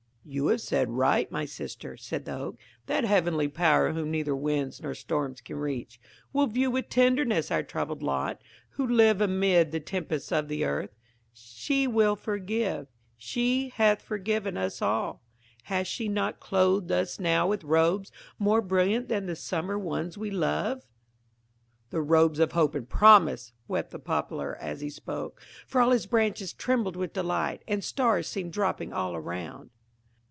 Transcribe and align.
"You 0.23 0.47
have 0.47 0.61
said 0.61 0.91
right, 0.91 1.29
my 1.31 1.45
sister," 1.45 1.97
said 1.97 2.25
the 2.25 2.35
Oak. 2.37 2.59
"That 2.85 3.03
heavenly 3.05 3.47
power, 3.47 3.91
whom 3.93 4.11
neither 4.11 4.35
winds 4.35 4.79
nor 4.79 4.93
storms 4.93 5.41
can 5.41 5.55
reach, 5.55 5.99
will 6.31 6.45
view 6.45 6.69
with 6.69 6.89
tenderness 6.89 7.49
our 7.49 7.63
troubled 7.63 8.03
lot, 8.03 8.39
who 8.73 8.85
live 8.87 9.19
amid 9.19 9.71
the 9.71 9.79
tempests 9.79 10.31
of 10.31 10.47
the 10.47 10.63
earth. 10.63 10.91
She 11.33 11.87
will 11.87 12.15
forgive, 12.15 12.85
she 13.17 13.69
hath 13.69 13.99
forgiven 14.03 14.57
us 14.57 14.79
all. 14.79 15.23
Hath 15.63 15.87
she 15.87 16.07
not 16.07 16.39
clothed 16.39 16.91
us 16.91 17.19
now 17.19 17.47
with 17.47 17.63
robes 17.63 18.11
more 18.37 18.61
brilliant 18.61 19.07
than 19.07 19.25
the 19.25 19.35
summer 19.35 19.77
ones 19.77 20.19
we 20.19 20.29
love?" 20.29 20.83
"The 21.89 22.01
robes 22.03 22.37
of 22.37 22.51
hope 22.51 22.75
and 22.75 22.87
promise," 22.87 23.53
wept 23.67 23.89
the 23.89 23.99
Poplar, 23.99 24.55
as 24.57 24.81
he 24.81 24.89
spoke, 24.91 25.41
for 25.65 25.81
all 25.81 25.89
his 25.89 26.05
branches 26.05 26.53
trembled 26.53 26.95
with 26.95 27.11
delight, 27.11 27.63
and 27.67 27.83
stars 27.83 28.27
seemed 28.27 28.53
dropping 28.53 28.93
all 28.93 29.15
around. 29.15 29.71